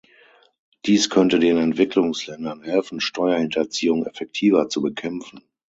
[0.87, 5.43] Dies könnte den Entwicklungsländern helfen, Steuerhinterziehung effektiver zu bekämpfen.